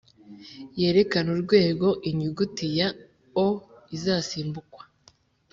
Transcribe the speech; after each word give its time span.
yerekana 0.79 1.29
urwego 1.35 1.87
Inyuguti 2.09 2.65
ya 2.79 2.89
O 3.45 3.47
izasimbukwa 3.95 4.83